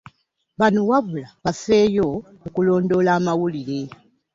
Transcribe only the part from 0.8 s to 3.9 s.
wabula bafeeyo okulondoola amawulire